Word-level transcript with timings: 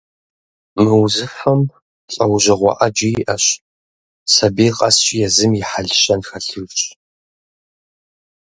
Мы 0.81 0.91
узыфэм 1.03 1.61
лӀэужьыгъуэ 2.13 2.71
Ӏэджэ 2.77 3.07
иӀэщ, 3.21 3.45
сабий 4.33 4.71
къэскӀи 4.77 5.15
езым 5.27 5.51
и 5.59 5.63
хьэл-щэн 5.69 6.21
хэлъыжщ. 6.27 6.81